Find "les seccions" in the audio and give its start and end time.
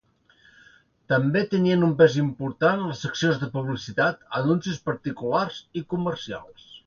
2.85-3.37